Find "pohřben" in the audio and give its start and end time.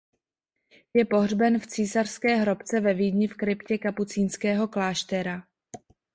1.05-1.59